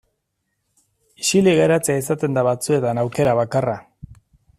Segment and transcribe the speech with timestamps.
[1.23, 3.77] Isilik geratzea izaten da batzuetan aukera bakarra.